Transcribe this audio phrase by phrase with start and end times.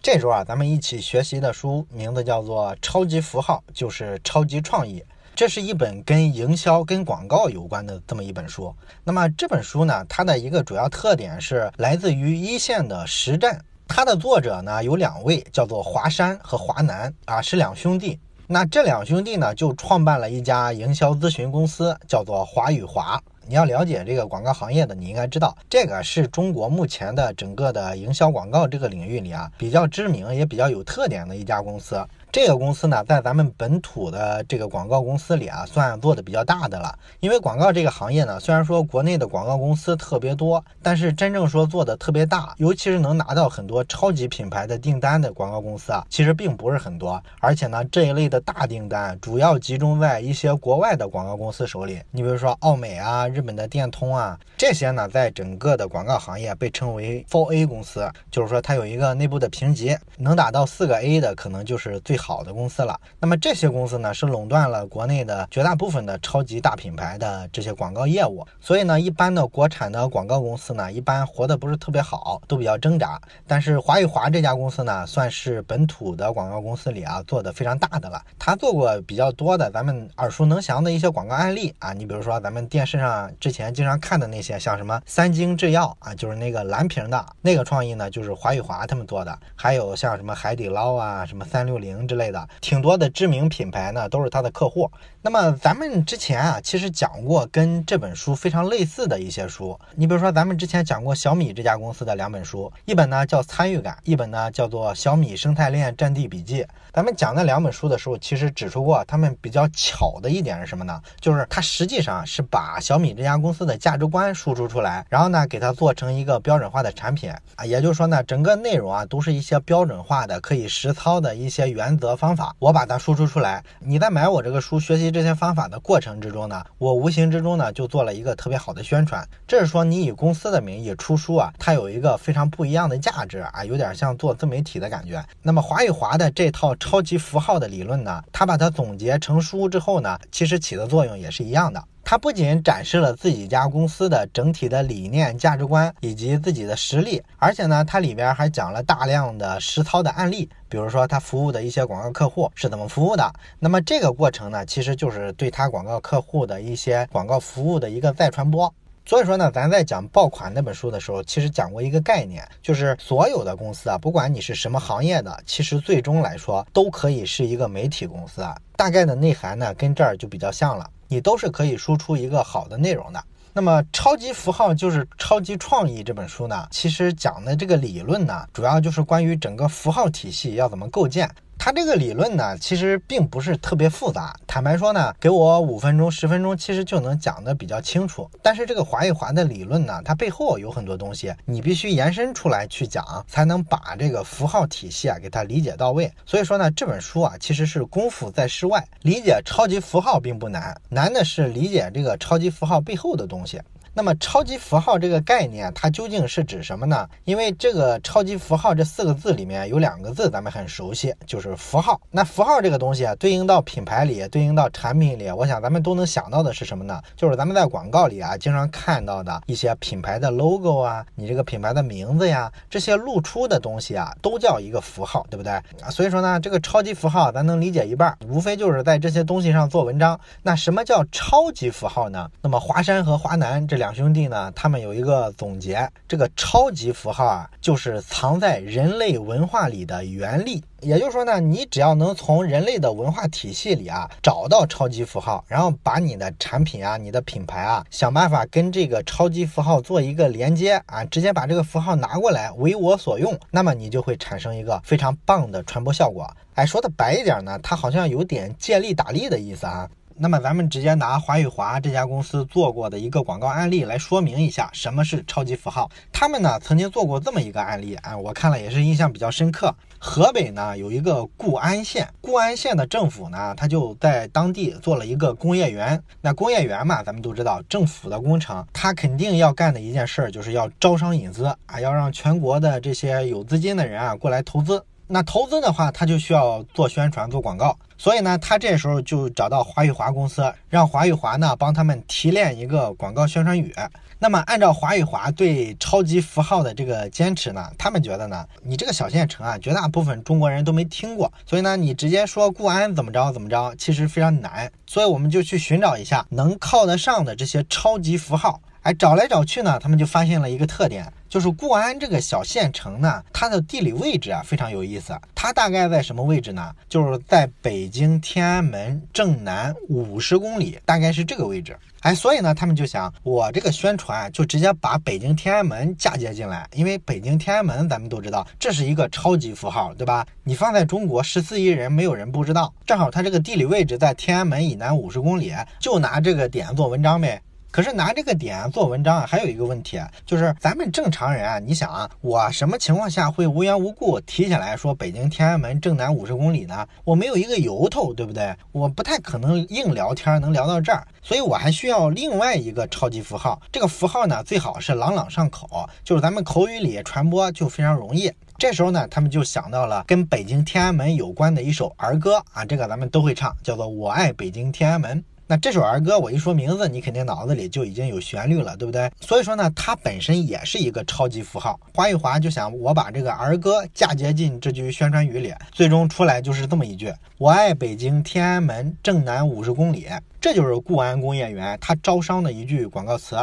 [0.00, 5.00] 这周啊，咱们一起学习的书名字叫做《超级符号就是超级创意》，
[5.34, 8.72] 这是一本跟营销、跟广告有关的这么一本书。
[9.02, 13.60] 那么这本书呢，它的一个主要特点是来自于一线的实战。
[13.88, 18.20] 它的作者呢有两位，叫做华山和华南啊，是两兄弟。
[18.46, 23.20] 那这两兄弟呢，就创办了一家营销咨询公司，叫做华与华。
[23.48, 32.06] 你要了解这个广告行业的，你应该知道，这个是中国目前的整个的营销广告这个领域里啊，比较知名也比较有特点的一家公司。
[32.30, 36.94] 这个公司呢，在咱们本土的这个广告公司里啊，算做的比较大的了。
[37.20, 47.20] 因为广告这个行业呢，虽然说国内的广告公司特别多，但是真正说做的特别大，尤其是能拿到很多超级品牌的订单的广告公司啊，其实并不是很多。
[47.40, 51.98] 而且呢，这一类的大订单主要集中在一些国外的广告公司手里。
[52.10, 62.17] 你比如说奥美啊、日本的电通啊，这些呢，在整个的广告行业被称为 for A 公司，就是说它有一个内部的评级，能达到四个 A 的，可能就是最。
[62.18, 73.20] 好的公司了，那么这些公司呢是垄断了国内的绝大部分的超级大品牌的这些广告业务，所以呢，一般的国产的广告公司呢，一般活得不是特别好，都比较挣扎。
[73.46, 78.20] 但是华与华这家公司呢，算是本土的广告公司里啊做的非常大的了。
[78.38, 89.38] 他做过比较多的咱们耳熟能详的一些广告案例啊，你比如说咱们电视上之前经常看的那些，像什么三精制药啊，就是那个蓝瓶的那个创意呢，就是华与华他们做的。
[89.54, 92.07] 还有像什么海底捞啊，什么三六零。
[92.08, 94.90] 之类的，挺多的知名品牌呢，都是他的客户。
[95.20, 99.78] 那么咱们之前啊，其实讲过跟这本书非常类似的一些书。
[99.96, 106.62] 你比如说，咱们之前讲过小米这家公司的两本书，一本呢叫《参与感》，一本呢叫做《小米生态链战地笔记》。
[106.92, 111.00] 咱们讲那两本书的时候，其实指出过他们比较巧的一点是什么呢？
[111.20, 117.66] 就是它实际上是把小米这家公司的价值观输出出来，然后呢给它做成一个标准化的产品啊。
[117.66, 123.62] 也就是说呢，整个内容啊都是一些标准化的、可以实操的一些原则方法，我把它输出出来。
[123.80, 129.26] 你在买我这个书学习这些方法的过程之中呢，我无形之中呢就做了一个特别好的宣传。
[129.46, 135.24] 这是说你以公司的名义出书啊，它有一个非常不一样的价值啊，有点像做自媒体的感觉。
[135.42, 136.74] 那么华与华的这套。
[136.80, 141.82] 超级符号的理论呢，它把它总结成书之后呢，其实起的作用也是一样的。
[142.10, 153.30] 它不仅展示了自己家公司的整体的理念、价值观以及自己的实力，而且呢，它里边还讲了大量的实操的案例，比如说他服务的一些广告客户是怎么服务的。
[153.58, 158.72] 那么这个过程呢，其实就是对他广告客户的一些广告服务的一个再传播。
[159.04, 168.56] 所以说呢，咱在讲爆款那本书的时候，其实讲过一个概念，就是所有的公司啊，不管你是什么行业的，其实最终来说都可以是一个媒体公司啊。
[168.76, 173.24] 大概的内涵呢，跟这儿就比较像了，你都是可以输出一个好的内容的。
[173.52, 181.28] 那么，超级符号就是超级创意这本书呢，其实讲的这个理论呢，主要就是关于整个符号体系要怎么构建。
[181.58, 184.34] 它这个理论呢，其实并不是特别复杂。
[184.46, 188.30] 坦白说呢，给我五分钟、十分钟，其实就能讲得比较清楚。
[188.40, 196.10] 但是这个划一划的理论呢，它背后有很多东西，你必须延伸出来去讲，才能把这个符号体系啊给它理解到位。
[196.24, 198.86] 所以说呢，这本书啊，其实是功夫在室外。
[199.02, 203.60] 理解超级符号并不难，难的是理解这个超级符号背后的东西。
[203.94, 207.08] 那么超级符号这个概念，它究竟是指什么呢？
[207.24, 212.00] 因为这个超级符号这四个字里面有两个字咱们很熟悉，就是符号。
[212.10, 217.02] 那符号这个东西啊，对应到品牌里，对应到产品里，我想咱们都能想到的是什么呢？
[217.16, 225.60] 就是咱们在广告里啊，经常看到的一些品牌的 logo 啊，你这个品牌的名字呀，这些露出的东西啊，都叫一个符号，对不对？
[225.90, 230.18] 所以说呢，这个超级符号咱能理解一半，无非就是在这些东西上做文章。
[230.42, 232.30] 那什么叫超级符号呢？
[232.40, 233.87] 那么华山和华南这两。
[233.88, 240.62] 两兄弟呢，他们有一个总结，这个超级符号啊，就是藏在人类文化里的原力。
[240.80, 256.30] 也就是说呢，你只要能从人类的文化体系里啊找到超级符号，然后把你的产品啊、你的品牌啊，想办法跟这个超级符号做一个连接啊，直接把这个符号拿过来为我所用，那么你就会产生一个非常棒的传播效果。
[256.56, 259.88] 哎，说的白一点呢，它好像有点借力打力的意思啊。
[260.20, 265.88] 那么咱们直接拿华与华这家公司做过的一个广告案例来说明一下什么是超级符号。
[266.12, 269.72] 他们呢曾经做过这么一个案例啊，我看了也是印象比较深刻。
[270.00, 276.02] 河北呢有一个固安县，固安县的政府呢，他就在当地做了一个工业园。
[276.20, 284.84] 那工业园嘛，咱们都知道，政府的工程，他肯定要干的一件事儿就是要招商引资啊，要让全国的这些有资金的人啊过来投资。
[285.06, 287.76] 那投资的话，他就需要做宣传、做广告。
[287.98, 293.74] 所以呢，他这时候就找到华宇华公司，让华宇华呢帮他们提炼一个广告宣传语。
[294.20, 304.70] 那么，按照华宇华对超级符号的这个坚持呢，他们觉得呢，你这个小县城啊，绝大部分中国人都没听过，所以呢，你直接说固安怎么着怎么着，其实非常难。
[304.86, 308.60] 所以我们就去寻找一下能靠得上的这些超级符号。
[308.82, 315.18] 哎，找来找去呢，他们就发现了一个特点，就是固安这个小县城呢，它的地理位置啊非常有意思。
[315.34, 316.74] 它大概在什么位置呢？
[316.88, 321.76] 就是在北京天安门正南五十公里，大概是这个位置。
[322.00, 330.24] 哎，所以呢，他们就想，我这个宣传就直接把北京天安门嫁接进来，因为北京天安门咱们都知道，这是一个超级符号，对吧？
[330.44, 332.72] 你放在中国十四亿人，没有人不知道。
[332.86, 337.42] 正好它这个地理位置在天安门以南五十公里，就拿这个点做文章呗。
[337.70, 346.86] 可是拿这个点做文章啊，还有一个问题，就是咱们正常人啊，你想啊，我什么情况下会无缘无故提起来说北京天安门正南五十公里呢？
[347.04, 348.54] 我没有一个由头，对不对？
[348.72, 353.60] 我不太可能硬聊天能聊到这儿，所以我还需要另外一个超级符号。
[353.70, 358.32] 这个符号呢，最好是朗朗上口，就是咱们口语里传播就非常容易。
[358.56, 365.18] 这时候呢，他们就想到了跟北京天安门有关的一首儿歌啊，这个咱们都会唱，叫做《我爱北京天安门》。
[365.50, 369.10] 那这首儿歌，我一说名字，你肯定脑子里就已经有旋律了，对不对？
[369.18, 371.80] 所以说呢，它本身也是一个超级符号。
[371.94, 380.06] 华玉华就想，我把这个儿歌嫁接进这句宣传语里，最终出来就是这么一句：我爱北京天安门正南五十公里。
[380.38, 383.34] 这就是固安工业园它招商的一句广告词。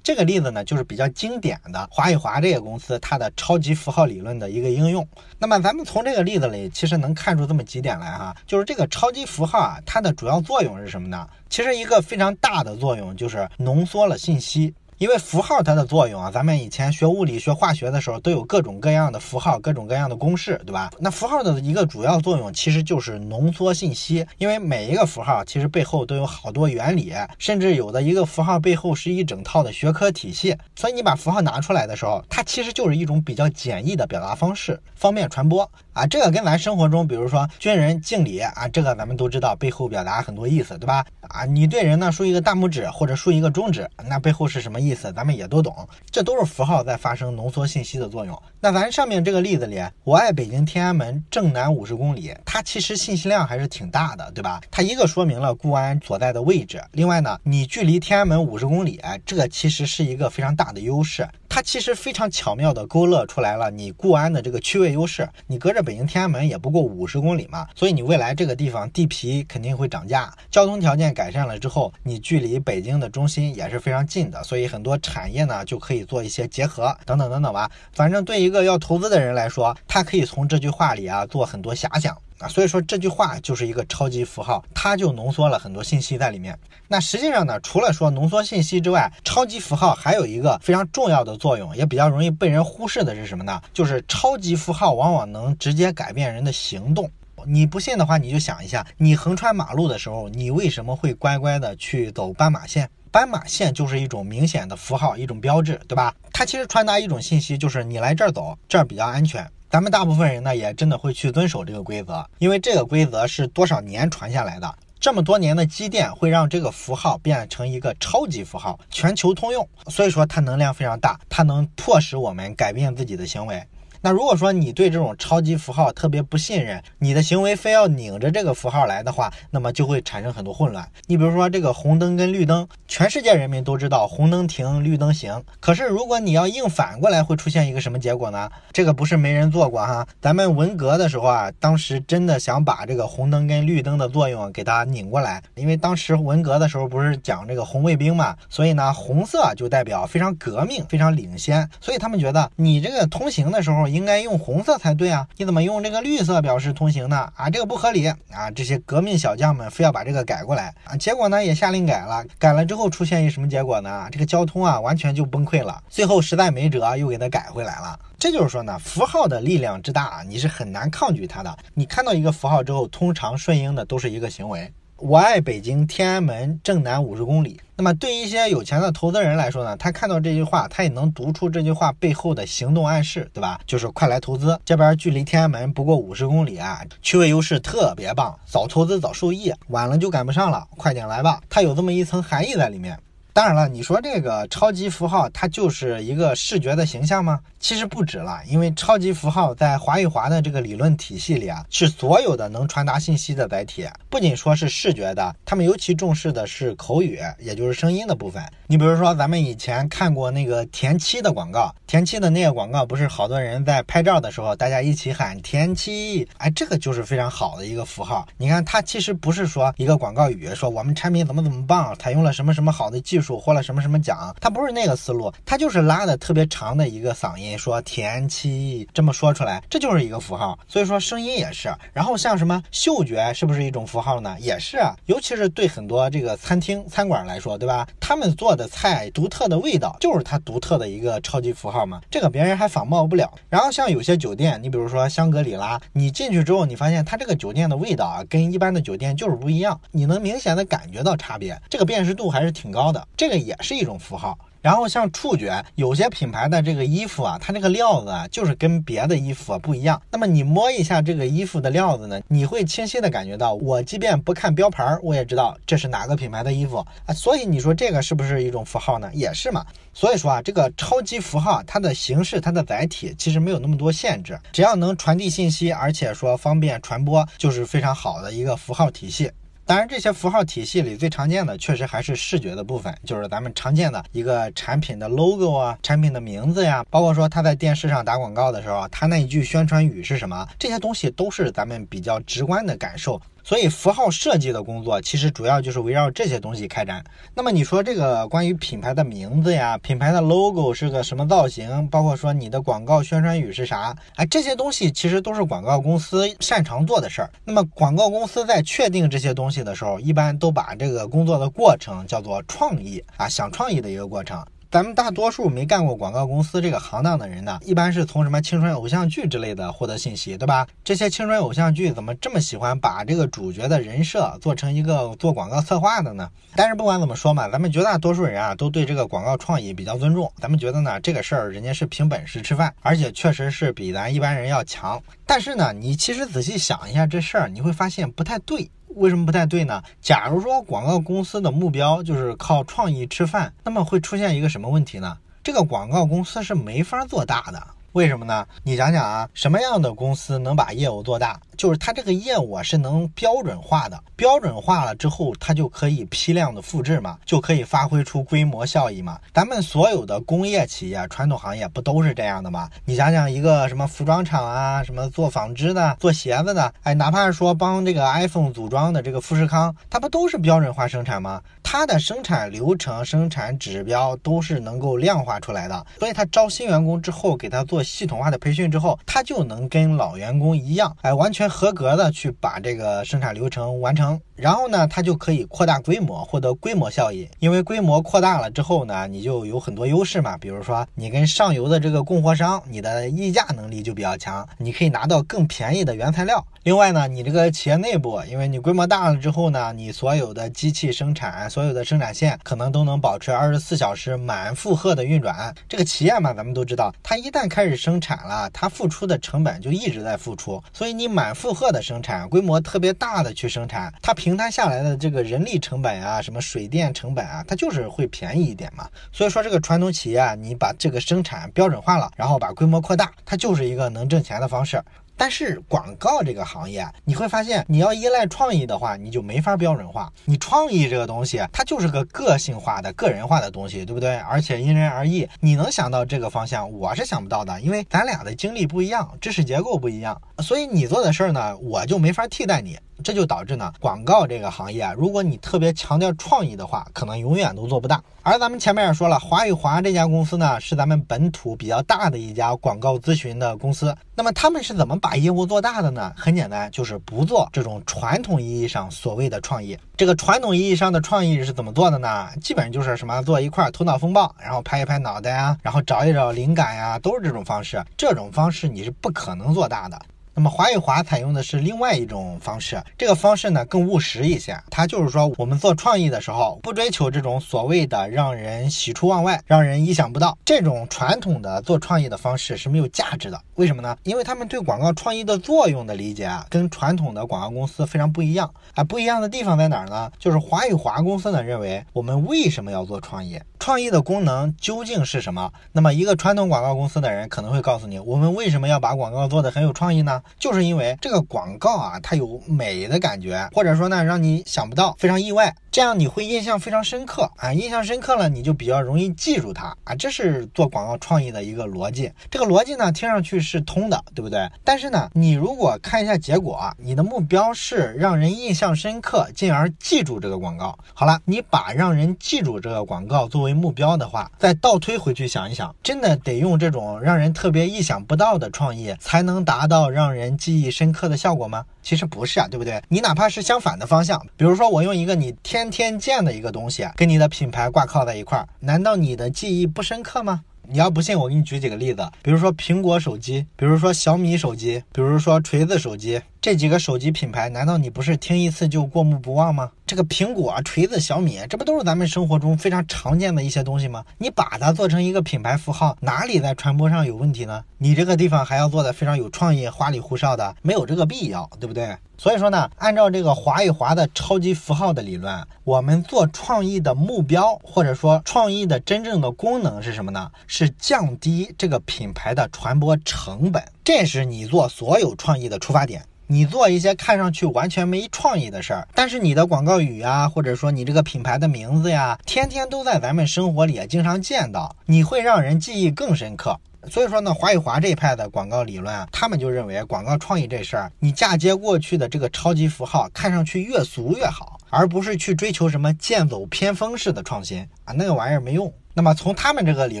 [0.02, 5.06] 这个例子呢，就是比较经典的华与华这个公司它的超级符号理论的一个应用。
[5.38, 11.28] 那么咱们从这个例子里，其实能看出这么几点来哈，就是这个超级符号啊，它的主要作用是什么呢？
[11.48, 14.74] 其实一个非常大的作用就是浓缩了信息。
[15.02, 20.92] 因为符号它的作用啊，咱们以前学物理学化学的时候都有各种各样的符号，各种各样的公式，对吧？
[21.00, 30.56] 那符号的一个主要作用其实就是浓缩信息，因为每一个符号其实背后都有好多原理，甚至有的一个符号背后是一整套的学科体系。
[30.76, 36.06] 所以你把符号拿出来的时候，它其实就是一种比较简易的表达方式，方便传播啊。
[36.06, 41.04] 这个跟咱生活中，比如说军人敬礼啊，这个咱们都知道背后表达很多意思，对吧？
[41.22, 44.91] 啊，你对人呢竖一个大拇指或者竖一个中指，那背后是什么意？
[44.92, 45.74] 意思咱们也都懂，
[46.10, 48.40] 这都是符号在发生浓缩信息的作用。
[48.60, 54.60] 那咱上面这个例子里，我爱北京天安门正南五十公里，它其实信息量还是挺大的，对吧？
[54.70, 61.26] 它一个说明了固安所在的位置，另外呢，你距离天安门五十公里，这个其实是一个非常大的优势。
[61.54, 65.28] 它其实非常巧妙地勾勒出来了你固安的这个区位优势。
[65.46, 77.70] 你隔着北京天安门也不过五十公里嘛，所以你未来这个地方地皮肯定会涨价，交通条件改善了之后，你距离北京的中心也是非常近的，所以很多产业呢就可以做一些结合，等等等等吧。
[77.92, 82.16] 反正对一个要投资的人来说，他可以从这句话里啊做很多遐想。
[82.42, 86.58] 啊，所以说这句话就是一个超级符号，它就浓缩了很多信息在里面。
[86.88, 93.60] 那实际上呢，除了说浓缩信息之外，超级符号还有一个非常重要的作用，也比较容易被人忽视的是什么呢？
[93.72, 97.08] 就是超级符号往往能直接改变人的行动。
[97.44, 102.88] 你不信的话，你就想一下，你横穿马路的时候，你为什么会乖乖的去走斑马线？
[103.10, 106.14] 斑马线就是一种明显的符号，一种标志，对吧？
[106.32, 109.46] 它其实传达一种信息，就是你来这儿走，这儿比较安全。
[109.72, 114.70] 咱们大部分人呢，也真的会去遵守这个规则，因为这个规则是多少年传下来的，
[115.00, 123.66] 这么多年的积淀会让这个符号变成一个超级符号，全球通用，所以说它能量非常大，它能迫使我们改变自己的行为。
[124.04, 130.84] 那如果说你对这种超级符号特别不信任，你的行为非要拧着这个符号来的话，那么就会产生很多混乱。
[131.06, 135.40] 你比如说这个红灯跟绿灯，全世界人民都知道红灯停，绿灯行。
[135.60, 138.50] 可是如果你要硬反过来，会出现一个什么结果呢？
[138.72, 140.04] 这个不是没人做过哈。
[140.20, 153.91] 咱们文革的时候啊，当时真的想把这个红灯跟绿灯的作用给它拧过来，因为当时文革的时候不是讲这个红卫兵嘛，所以呢，红色就代表非常革命、非常领先，所以他们觉得你这个通行的时候。
[153.92, 155.28] 应该用红色才对啊！
[155.36, 157.30] 你怎么用这个绿色表示通行呢？
[157.36, 158.50] 啊，这个不合理啊！
[158.54, 160.96] 这些革命小将们非要把这个改过来啊！
[160.96, 162.24] 结果呢，也下令改了。
[162.38, 164.08] 改了之后出现一什么结果呢？
[164.10, 165.82] 这个交通啊，完全就崩溃了。
[165.88, 167.98] 最后实在没辙，又给它改回来了。
[168.18, 171.56] 这就是说呢，符号的力量之大，你是很难抗拒它的。
[171.74, 174.72] 你看到一个符号之后，通常顺应的都是一个行为。
[175.04, 177.60] 我爱北京天安门正南五十公里。
[177.74, 183.58] 那么对一些有钱的投资人来说呢，他看到这句话，他也能读出这句话背后的行动暗示，对吧？
[183.66, 191.40] 就是快来投资，这边距离天安门不过五十公里啊，区位优势特别棒，早投资早受益，晚了就赶不上了，快点来吧。
[191.50, 192.96] 它有这么一层含义在里面。
[193.34, 197.40] 当然了，你说这个超级符号它就是一个视觉的形象吗？
[197.58, 203.88] 其实不止了，因为超级符号在华与华的这个理论体系里啊，是所有的能传达信息的载体。
[204.10, 208.42] 不仅说是视觉的，他们尤其重视的是口语，也就是声音的部分。
[208.66, 218.26] 你比如说，咱们以前看过那个田七的广告，田七的那个广告不是好多人在拍照的时候，大家一起喊田七，哎，这个就是非常好的一个符号。
[218.36, 227.56] 你看，它其实不是说一个广告语，说我们产品怎么怎么棒，采用了什么什么好的技术，获了什么什么奖，它不是那个思路，它就是拉的特别长的一个嗓音。
[227.56, 230.58] 说田七这么说出来，这就是一个符号。
[230.66, 231.72] 所以说声音也是。
[231.92, 234.36] 然后像什么嗅觉是不是一种符号呢？
[234.40, 234.94] 也是啊。
[235.06, 237.86] 尤其是对很多这个餐厅餐馆来说，对吧？
[238.00, 242.00] 他们做的菜独特的味道，就是它独特的一个超级符号嘛。
[242.10, 243.32] 这个别人还仿冒不了。
[243.48, 251.60] 然后像有些酒店，你比如说香格里拉，你进去之后，你发现它这个酒店的味道啊，跟一般的酒店就是不一样，你能明显的感觉到差别。
[251.68, 254.38] 这个辨识度还是挺高的，这个也是一种符号。
[254.60, 260.00] 然后像触觉，有些品牌的这个衣服啊，它这个料子啊，就是跟别的衣服不一样。
[260.08, 267.12] 那么你摸一下这个衣服的料子呢，你会清晰的感觉到，我即便不看标牌，我也知道这是哪个品牌的衣服啊。
[267.12, 269.10] 所以你说这个是不是一种符号呢？
[269.12, 269.66] 也是嘛。
[269.92, 279.28] 所以说啊，这个超级符号它的形式、它的载体其实没有那么多限制，只要能传递信息，而且说方便传播，就是非常好的一个符号体系。
[279.64, 293.20] 当然，这些符号体系里最常见的，确实还是视觉的部分，就是咱们常见的一个产品的 logo 啊，产品的名字呀，包括说他在电视上打广告的时候，他那一句宣传语是什么，这些东西都是咱们比较直观的感受。
[293.44, 297.02] 所以符号设计的工作其实主要就是围绕这些东西开展。
[297.34, 307.30] 那么你说这个关于品牌的名字呀，品牌的 logo 是个什么造型，包括说你的广告宣传语是啥，哎，这些东西其实都是广告公司擅长做的事儿。
[307.44, 314.44] 那么广告公司在确定这些东西的时候，一般都把这个工作的过程叫做创意啊，想创意的一个过程。
[314.72, 320.66] 咱们大多数没干过广告公司这个行当的人呢，一般是从什么青春偶像剧之类的获得信息，对吧？
[320.82, 326.26] 这些青春偶像剧怎么这么喜欢把这个主角的人设做成一个做广告策划的呢？
[326.56, 330.32] 但是不管怎么说嘛，咱们绝大多数人啊，都对这个广告创意比较尊重。
[330.38, 334.98] 咱们觉得呢，这个事儿人家是凭本事吃饭，而且确实是比咱一般人要强。
[335.26, 338.70] 但是呢，你其实仔细想一下这事儿，你会发现不太对。
[338.96, 339.82] 为什么不太对呢？
[340.00, 345.18] 假如说广告公司的目标就是靠创意吃饭，那么会出现一个什么问题呢？
[345.42, 347.66] 这个广告公司是没法做大的。
[347.92, 348.46] 为什么呢？
[348.62, 351.38] 你想想啊，什么样的公司能把业务做大？
[351.58, 359.18] 就是它这个业务啊是能标准化的，标准化了之后，它就可以批量的复制嘛，就可以发挥出规模效益嘛。
[359.32, 362.68] 咱们所有的工业企业、传统行业不都是这样的吗？
[362.84, 371.42] 你想想，一个什么服装厂啊，什么做纺织的、做鞋子的，哎，哪怕是说帮这个 iPhone 组装的这个富士康，它不都是标准化生产吗？
[371.62, 381.42] 它的生产流程、生产指标都是能够量化出来的，所以它招新员工之后，给他做系统化的培训之后，他就能跟老员工一样，哎，完全。
[381.52, 387.28] 合格的去把这个生产流程完成，然后呢，它就可以扩大规模，获得规模效益。
[387.40, 390.38] 因为规模扩大了之后呢，你就有很多优势嘛。
[390.38, 396.42] 比如说，你跟上游的这个供货商，你的议价能力就比较强，你可以拿到更便宜的原材料。
[396.62, 405.54] 另外呢，你这个企业内部，因为你规模大了之后呢，你所有的机器生产，所有的生产线可能都能保持二十四小时满负荷的运转。
[405.68, 418.88] 这个企业嘛，咱们都知道，它一旦开始生产了，它付出的成本就一直在付出，所以你满负荷的生产，规模特别大的去生产，它平摊下来的这个人力成本啊，什么水电成本啊，它就是会便宜一点嘛。
[419.12, 424.82] 所以说，这个传统企业啊，你把这个生产标准化了，然后把规模扩大，它就是一个能挣钱的方式。
[425.16, 430.12] 但是广告这个行业，你会发现，你要依赖创意的话，你就没法标准化。
[430.24, 434.16] 你创意这个东西，它就是个个性化的、个人化的东西，对不对？
[434.18, 435.28] 而且因人而异。
[435.40, 442.78] 你能想到这个方向，我是想不到的，因为咱俩的经历不一样，知识结构不一样，所以你做的事儿呢，我就没法替代你。
[443.02, 448.02] 这就导致呢，广告这个行业啊，如果你特别强调创意的话，可能永远都做不大。
[448.22, 453.94] 而咱们前面也说了，华与华这家公司呢，是咱们本土比较大的一家广告咨询的公司。
[454.14, 456.12] 那么他们是怎么把业务做大的呢？
[456.16, 459.76] 很简单，就是不做这种传统意义上所谓的创意。
[459.96, 462.28] 这个传统意义上的创意是怎么做的呢？
[462.40, 467.84] 基本就是什么做一块头脑风暴，然后拍一拍脑袋啊，然后找一找灵感呀，都是这种方式。
[467.96, 470.00] 这种方式你是不可能做大的。
[470.34, 474.58] 那么华与华采用的是另外一种方式，这个方式呢更务实一些。
[474.70, 483.38] 它就是说，我们做创意的时候，不追求这种所谓的让人喜出望外、让人意想不到这种传统的做创意的方式是没有价值的。
[483.56, 483.96] 为什么呢？
[484.04, 488.82] 因为他们对广告创意的作用的理解啊，跟传统的广告公司非常不一样啊。
[488.82, 490.10] 不一样的地方在哪儿呢？
[490.18, 493.38] 就是华与华公司呢认为，我们为什么要做创意？
[493.58, 495.52] 创意的功能究竟是什么？
[495.72, 500.21] 那么一个传统广告公司的人可能会告诉你，我们为什么要把广告做得很有创意呢？
[500.38, 512.10] 就是因为这个广告啊，它有美的感觉，或者说呢，让你想不到，非常意外，这样你会印象非常深刻啊，印象深刻了，你就比较容易记住它啊，这是做广告创意的一个逻辑。
[512.30, 514.48] 这个逻辑呢，听上去是通的，对不对？
[514.64, 520.78] 但是呢，你如果看一下结果，你的目标是让人印象深刻，进而记住这个广告。
[520.94, 531.64] 好了，你把让人记住这个广告作为目标的话，再倒推回去想一想，真的得用这种让人特别意想不到的创意，才能达到让人记忆深刻的效果吗？
[531.82, 532.82] 其实不是啊，对不对？
[532.88, 540.42] 你哪怕是相反的方向，比如说我用一个你天天见的一个东西，跟你的品牌挂靠在一块儿，难道你的记忆不深刻吗？
[540.68, 549.72] 你要不信，我给你举几个例子，比如说苹果手机，比如说小米手机，比如说锤子手机，这几个手机品牌，难道你不是听一次就过目不忘吗？
[549.92, 554.02] 这个苹果、锤子、小米，这不都是咱们生活中非常常见的一些东西吗？
[554.16, 557.62] 你把它做成一个品牌符号，哪里在传播上有问题呢？
[557.76, 561.94] 你这个地方还要做的非常有创意、花里胡哨的，没有这个必要，对不对？
[562.16, 570.30] 所以说呢，按照这个华与华的超级符号的理论，我们做创意的目标，或者说创意的真正的功能是什么呢？
[570.46, 576.02] 是降低这个品牌的传播成本，这是你做所有创意的出发点。
[576.26, 586.58] 你做一些看上去完全没创意的事儿，但是你的广告语啊，或者说你这个品牌的名字呀，天天都在咱们生活里也经常见到，你会让人记忆更深刻。
[586.90, 598.72] 所以说呢，华与华这一派的广告理论啊，他们就认为广告创意这事儿，你嫁接过去的这个超级符号，看上去越俗越好，而不是去追求什么剑走偏锋式的创新啊，那个玩意儿没用。
[598.94, 600.00] 那么从他们这个理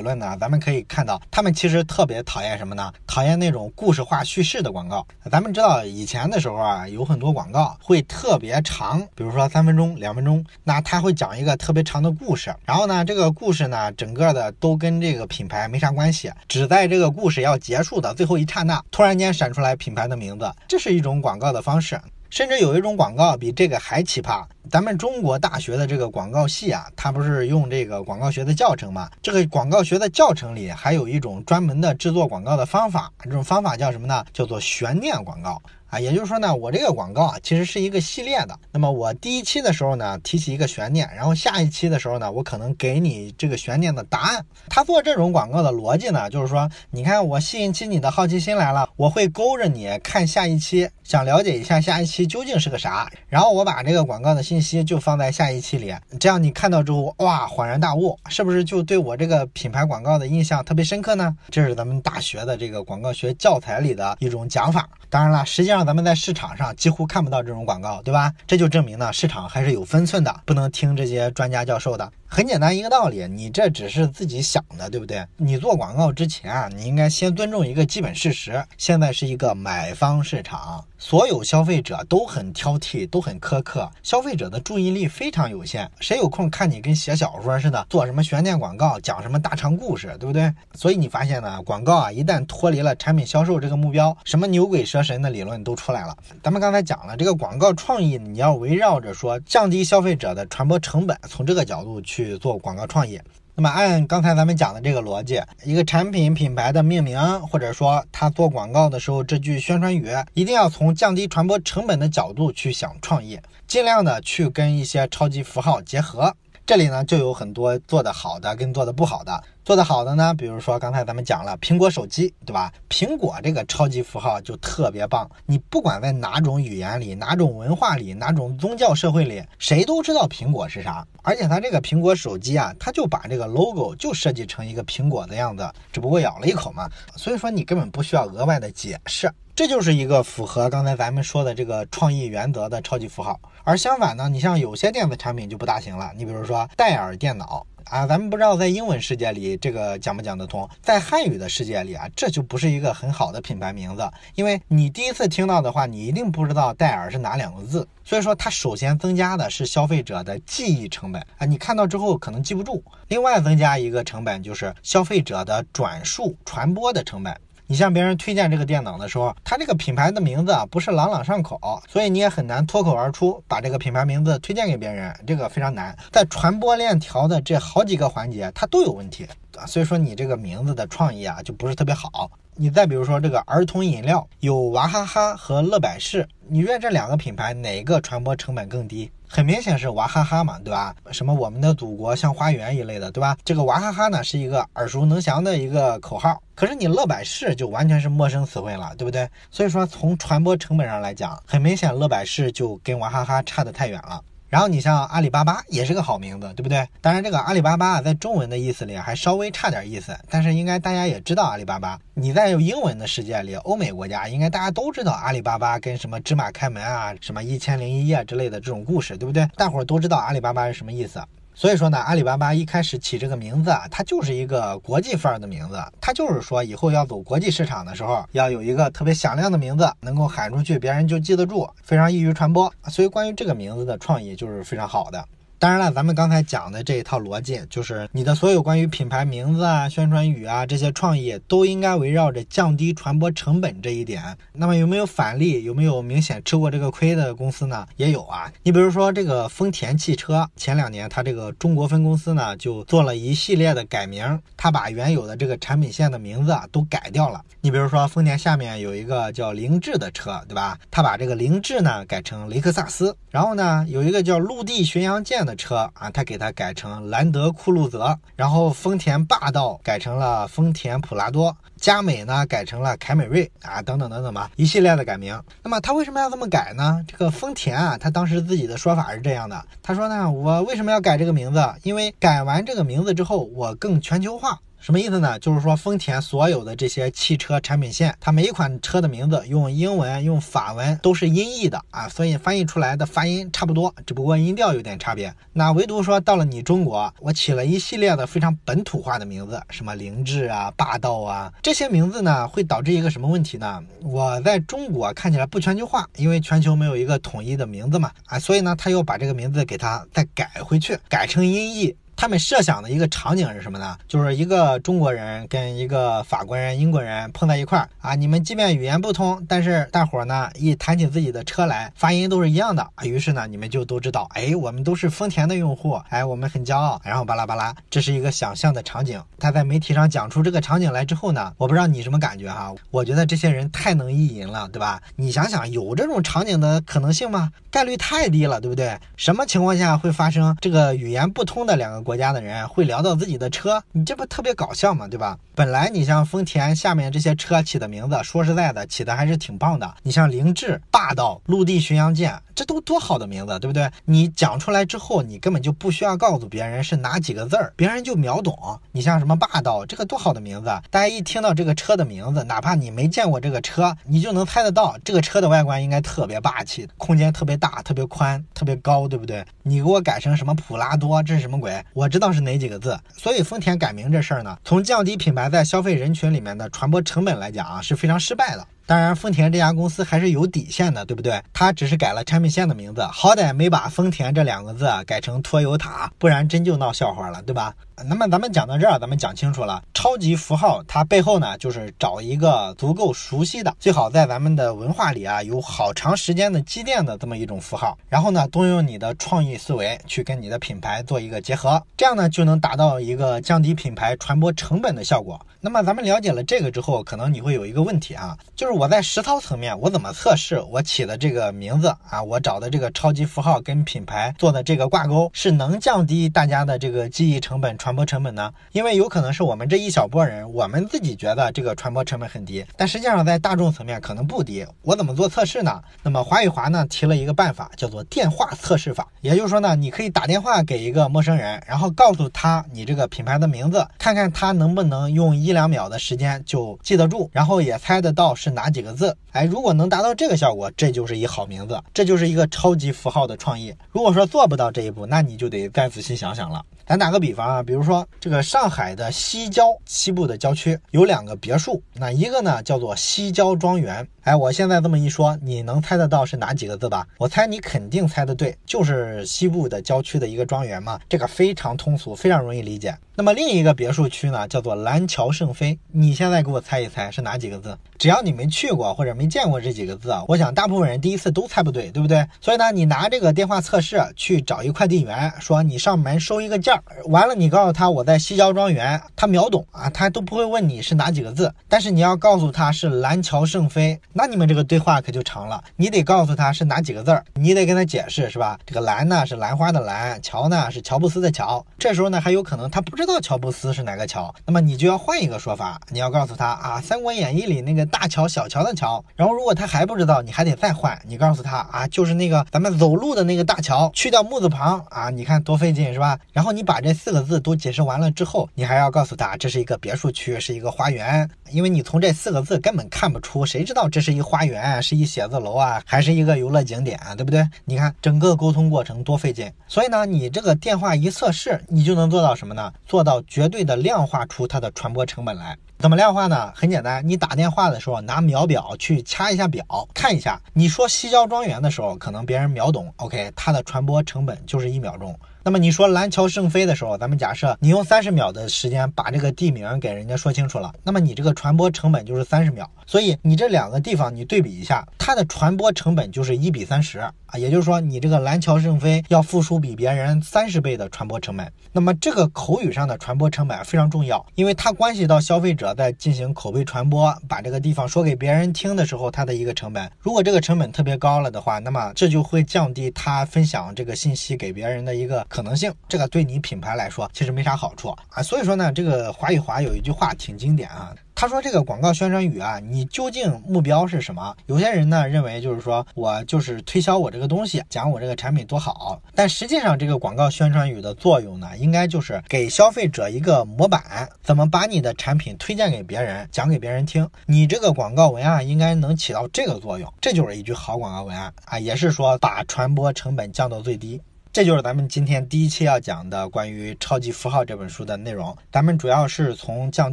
[0.00, 2.92] 论呢，咱们可以看到，他们其实特别讨厌什么呢？
[3.06, 5.06] 讨厌那种故事化叙事的广告。
[5.30, 12.54] 咱们知道以前的时候啊，有很多广告会特别长，比如说三分钟、两分钟，那他会讲一个特别长的故事。
[12.66, 21.98] 然后呢，这个故事呢，整个的都跟这个品牌没啥关系，只在这个故事要结束的最后一刹那，突然间闪出来品牌的名字，这是一种广告的方式。
[22.32, 24.42] 甚至有一种广告比这个还奇葩。
[24.70, 29.10] 咱们中国大学的这个广告系啊，它不是用这个广告学的教程吗？
[29.20, 34.24] 这个广告学的教程里还有一种专门的制作广告的方法，这种方法叫什么呢？
[34.32, 35.60] 叫做悬念广告。
[35.88, 38.58] 啊，也就是说呢，我这个广告啊，其实是一个系列的。
[38.70, 44.42] 那么我第一期的时候呢，提起一个悬念，然后下一期的时候呢，我可能给你这个悬念的答案。
[44.70, 61.36] 他做这种广告的逻辑呢，就是说，你看我吸引起你的好奇心来了，我会勾着你看下一期，想了解一下下一期究竟是个啥，然后我把这个广告的信息就放在下一期里，这样你看到之后，哇，恍然大悟，是不是就对我这个品牌广告的印象特别深刻呢？
[61.50, 64.88] 这是咱们大学的这个广告学教材里的一种讲法。
[65.10, 65.84] 当然了，实际上。
[65.84, 68.32] 咱们在市场上几乎看不到这种广告，对吧？
[68.46, 72.10] 这就证明呢，市场还是有分寸的，不能听这些专家教授的。
[72.34, 75.22] 很简单一个道理，你这只是自己想的，对不对？
[75.36, 90.50] 你做广告之前啊，你应该先尊重一个基本事实：现在是一个买方市场，所有消费者都很挑剔，都很苛刻，消费者的注意力非常有限，谁有空看你跟写小说似的，做什么悬念广告，讲什么大长故事，对不对？
[90.72, 96.16] 所以你发现呢，广告啊，一旦脱离了产品销售这个目标，什么牛鬼蛇神的理论都出来了。
[96.42, 102.21] 咱们刚才讲了，这个广告创意，你要围绕着说降低消费者的传播成本，从这个角度去。
[102.24, 103.20] 去做广告创意，
[103.54, 116.34] 那么按刚才咱们讲的这个逻辑，一个产品品牌的命名，或者说他做广告的时候，这句宣传语一定要从降低传播成本的角度去想创意，尽量的去跟一些超级符号结合。
[116.64, 119.42] 这里呢就有很多做得好的跟做得不好的。
[119.64, 122.72] 做得好的呢，比如说刚才咱们讲了苹果手机，对吧？
[122.88, 131.06] 苹果这个超级符号就特别棒，你不管在哪种语言里、哪种文化里、哪种宗教社会里，谁都知道苹果是啥。
[131.22, 136.88] 而且它这个苹果手机啊，它就把这个 logo 就设计成一个苹果的样子，只不过咬了一口嘛。
[137.14, 143.38] 所以说你根本不需要额外的解释，这就是一个符合刚才咱们说的这个创意原则的超级符号。
[143.64, 147.66] 而相反呢，你像有些电子产品就不大行了，你比如说戴尔电脑。
[147.86, 167.36] 啊，咱们不知道在英文世界里这个讲不讲得通，在汉语的世界里啊，这就不是一个很好的品牌名字，因为你第一次听到的话，你一定不知道戴尔是哪两个字，所以说它首先增加的是消费者的记忆成本啊，你看到之后可能记不住，另外增加一个成本就是消费者的转述传播的成本。
[167.72, 175.96] 你向别人推荐这个电脑的时候，它这个品牌的名字啊不是朗朗上口，所以你也很难脱口而出把这个品牌名字推荐给别人，这个非常难。
[176.10, 182.30] 在传播链条的这好几个环节，它都有问题啊，所以说你这个名字的创意啊就不是特别好。
[182.54, 189.10] 你再比如说这个儿童饮料，有娃哈哈和乐百氏，你觉得这两个品牌哪个传播成本更低？
[189.34, 190.94] 很明显是娃哈哈嘛，对吧？
[191.10, 193.34] 什么我们的祖国像花园一类的，对吧？
[193.42, 199.26] 这个娃哈哈呢是一个耳熟能详的一个口号，可是你乐百氏就完全是陌生词汇了，对不对？
[199.50, 204.20] 所以说从传播成本上来讲，很明显乐百氏就跟娃哈哈差得太远了。
[204.52, 206.86] 然后你像阿里巴巴也是个好名字，对不对？
[207.00, 211.98] 当然，这个阿里巴巴啊，在中文的意思里还稍微差点意思，但是应该大家也知道阿里巴巴。
[212.12, 219.48] 你在英文的世界里，欧美国家应该大家都知道阿里巴巴跟什么芝麻开门啊、什么一千零一夜之类的这种故事，对不对？
[219.56, 221.18] 大伙儿都知道阿里巴巴是什么意思。
[221.62, 225.80] 所以说呢，阿里巴巴一开始起这个名字啊，它就是一个国际范儿的名字。
[226.00, 232.68] 它就是说，以后要走国际市场的时候，要有一个特别响亮的名字，能够喊出去，别人就记得住，非常易于传播。
[232.88, 235.24] 所以，关于这个名字的创意就是非常好的。
[235.62, 244.36] 当然了，咱们刚才讲的这一套逻辑，就是你的所有关于品牌名字啊、宣传语啊这些创意，都应该围绕着降低传播成本这一点。
[244.52, 245.62] 那么有没有反例？
[245.62, 247.86] 有没有明显吃过这个亏的公司呢？
[247.96, 248.52] 也有啊。
[248.64, 257.40] 你比如说这个丰田汽车，前两年它这个中国分公司呢就做了一系列的改名，它把原有的这个产品线的名字啊都改掉了。
[257.60, 260.76] 你比如说丰田下面有一个叫凌志的车，对吧？
[260.90, 265.51] 它把这个凌志呢改成雷克萨斯，然后呢有一个叫陆地巡洋舰的。
[265.54, 275.40] 车啊，他给它改成兰德酷路泽，然后丰田霸道改成了丰田普拉多，佳美呢改成了凯美瑞啊，等等等等吧，一系列的改名。
[275.62, 277.04] 那么他为什么要这么改呢？
[277.06, 281.74] 这个丰田啊，他当时自己的说法是这样的，他说呢，我为什么要改这个名字？
[281.82, 284.60] 因为改完这个名字之后，我更全球化。
[284.82, 285.38] 什么意思呢？
[285.38, 295.32] 就是说丰田所有的这些汽车产品线，它每一款车的名字用英文、用法文都是音译的啊，所以翻译出来的发音差不多，只不过音调有点差别。
[295.52, 303.80] 那唯独说到了你中国，我起了一系列的非常本土化的名字，什么凌志啊、霸道啊，这些名字呢，会导致一个什么问题呢？
[304.00, 311.94] 我在中国看起来不全球化，因为全球没有一个统一的名字嘛，啊，所以呢，他又把这个名字给它再改回去，改成音译。
[312.16, 313.98] 他们设想的一个场景是什么呢？
[314.06, 323.04] 就是一个中国人跟一个法国人、英国人碰在一块儿啊，你们即便语言不通，但是大伙儿呢一谈起自己的车来，发音都是一样的啊。
[323.04, 327.00] 于是呢，你们就都知道，哎，我们都是丰田的用户，哎，我们很骄傲。
[327.04, 329.20] 然后巴拉巴拉，这是一个想象的场景。
[329.38, 332.72] 他在媒体上讲出这个场景来之后呢，我不知道你什么感觉哈？
[332.90, 335.02] 我觉得这些人太能意淫了，对吧？
[335.16, 337.50] 你想想，有这种场景的可能性吗？
[337.70, 338.98] 概率太低了，对不对？
[339.16, 343.82] 什么情况下会发生这个语言不通的两个国家的人会聊到自己的车？
[343.92, 345.08] 你这不特别搞笑吗？
[345.08, 345.38] 对吧？
[345.54, 349.94] 本来你像丰田下面这些车起的名字，说实在的，起的还是挺棒的。
[350.02, 353.90] 你像凌志、霸道、陆地巡洋舰，这都多好的名字，对不对？
[354.04, 358.80] 你讲出来之后，你根本就不需要告诉别人是哪几个字儿，别人就秒懂。
[358.92, 369.44] 你像什么霸道，这个多好的名字，大家一听到这个车的名字，哪怕你没见过这个车，你就能猜得到这个车的外观应该特别霸气，空间特别大、特别宽、特别高，对不对？
[369.62, 371.84] 你给我改成什么普拉多，这是什么鬼？
[371.94, 372.98] 我知道是哪几个字。
[373.16, 375.42] 所以丰田改名这事儿呢，从降低品牌。
[375.52, 378.66] 在消费人群里面的传播成本来讲啊，是非常失败的。
[378.86, 381.42] 当然，丰田这家公司还是有底线的，对不对？
[381.52, 387.74] 它只是改了产品线的名字，好歹没把丰田这两个字改成拖油塔，不然真就闹笑话了，对吧？
[388.06, 405.40] 那么咱们讲到这儿，咱们讲清楚了，超级符号它背后呢，就是找一个足够熟悉的，最好在咱们的文化里啊有好长时间的积淀的这么一种符号，然后呢，动用你的创意思维去跟你的品牌做一个结合，这样呢就能达到一个降低品牌传播成本的效果。
[405.60, 418.50] 那么咱们了解了这个之后，可能你会有一个问题啊，就是我在实操层面，我怎么测试我起的这个名字啊，我找的这个超级符号跟品牌做的这个挂钩是能降低大家的这个记忆成本、传传播成本呢？
[418.72, 424.66] 因为有可能是我们这一小波人，我们自己觉得这个传播成本很低，但实际上在大众层面可能不低。
[424.80, 425.78] 我怎么做测试呢？
[426.02, 429.06] 那么华与华呢提了一个办法，叫做电话测试法。
[429.20, 435.36] 也就是说呢，你可以打电话给一个陌生人，然后告诉他你这个品牌的名字，看看他能不能用。
[435.36, 439.14] 一两秒的时间就记得住，然后也猜得到是哪几个字。
[439.32, 443.74] 哎，如果能达到这个效果，这就是一好名字，这就是一个超级符号的创意。
[443.90, 446.62] 如果说做不到这一步，那你就得再仔细想想了。
[446.86, 457.04] 咱打个比方啊，比如说这个上海的西郊西部的郊区有两个别墅，那一个呢叫做西郊庄园，哎，我现在这么一说，你能猜得到是哪几个字吧？
[457.18, 461.00] 我猜你肯定猜得对，就是西部的郊区的一个庄园嘛。
[461.08, 462.96] 这个非常通俗，非常容易理解。
[463.16, 465.76] 那么另一个别墅区呢，叫做蓝桥圣菲。
[465.90, 467.76] 你现在给我猜一猜是哪几个字？
[467.98, 472.24] 只要你没去过或者没见过这几个字啊，我想大部分人第一次都猜不对，对不对？
[472.40, 481.52] 所以呢，你拿这个电话测试去找一快递员，说你上门收一个件儿，完了你告诉他我在西郊庄园，他秒懂啊，他都不会问你是哪几个字。
[481.68, 484.00] 但是你要告诉他是蓝桥圣菲。
[484.14, 488.58] 那你们这个对话可就长了，你得告诉他是哪几个字儿，你得跟他解释是吧？
[488.66, 491.64] 这个兰呢是兰花的兰，乔呢是乔布斯的乔。
[491.78, 499.02] 这时候呢还有可能他不知道乔布斯是哪个乔，那么你就要换一个说法，你要告诉他啊《三国演义》里那个大乔小乔的乔。
[499.16, 506.18] 然后如果他还不知道，你还得再换，你告诉他啊就是那个咱们走路的那个大乔，去掉木字旁啊，你看多费劲是吧？
[506.34, 514.01] 然后你把这四个字都解释完了之后，你还要告诉他这是一个别墅区，是一个花园，因为你从这四个字根本看不出，谁知道这。
[514.02, 517.48] 是一花园，是一写字楼啊，还是一个游乐景点啊，对不对？
[517.64, 522.70] 你看整个沟通过程多费劲，所以呢，你这个电话一测试，你就能做到什么呢？
[522.86, 525.56] 做到绝对的量化出它的传播成本来。
[525.82, 526.52] 怎么量化呢？
[526.54, 530.40] 很简单，你打电话的时候拿秒表去掐一下表，看一下。
[530.52, 535.18] 你说西郊庄园的时候，可能别人秒懂，OK，它的传播成本就是一秒钟。
[535.44, 542.70] 那么你说蓝桥圣菲的时候，咱们假设你用三十秒的时间把这个地名给人家说清楚了，那么你这个传播成本就是三十秒。
[542.86, 551.52] 所以你这两个地方你对比一下，它的传播成本就是一比三十啊，也就是说你这个蓝桥圣菲要付出比别人三十倍的传播成本。
[551.72, 559.90] 那么这个口语上的传播成本非常重要，因为它关系到消费者在进行口碑传播，把这个地方说给别人听的时候，它的一个成本。
[560.00, 565.72] 如果这个成本特别高了的话，那么这就会降低他分享这个信息给别人的一个可能性。
[565.88, 568.22] 这个对你品牌来说其实没啥好处啊。
[568.22, 570.94] 所以说呢，这个华与华有一句话挺经典啊。
[571.22, 574.34] 他说：“这个广告宣传语啊，你究竟目标是什么？
[574.46, 579.00] 有些人呢认为就是说我就是推销我这个东西，讲我这个产品多好。
[579.14, 587.08] 但实际上，这个广告宣传语的作用呢，应该就是给消费者一个模板，怎么把你的产品推荐给别人，讲给别人听。
[587.26, 594.02] 你这个广告文案应该能起到这个作用，这就是一句好广告文案啊，也是说把传播成本降到最低。”
[594.32, 598.34] 这就是咱们今天第一期要讲的关于《超级符号》这本书的内容。
[598.50, 599.92] 咱们主要是从降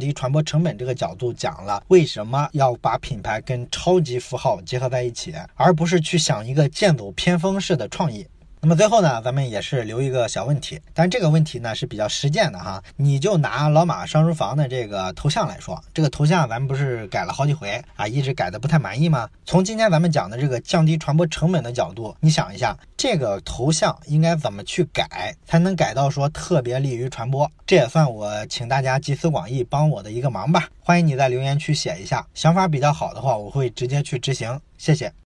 [0.00, 8.26] 低传播成本这个角度讲了为什么要把品牌跟超级符号结合在一起，而不是去想一个剑走偏锋式的创意。
[8.62, 12.82] 那么最后呢，咱们也是留一个小问题，但这个问题呢是比较实践的哈。
[12.94, 19.26] 你就拿老马上书房的这个头像来说，这个头像咱们不是改了好几回啊，一直改的不太满意吗？
[19.46, 27.50] 从今天咱们讲的这个降低传播成本的角度，你想一下，这个头像应该怎么去改，才能改到说特别利于传播？
[27.66, 30.68] 这也算我请大家集思广益，帮我的一个忙吧。
[30.80, 34.60] 欢迎你在留言区写一下，想法比较好的话，我会直接去执行。
[34.76, 35.10] 谢谢。